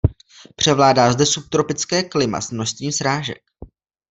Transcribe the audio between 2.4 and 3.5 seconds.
s množstvím srážek.